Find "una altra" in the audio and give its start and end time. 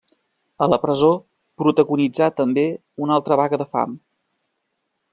3.07-3.41